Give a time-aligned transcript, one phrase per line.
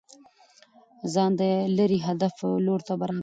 [1.13, 1.41] ځان د
[1.77, 3.19] ليري هدف لور ته برابر كه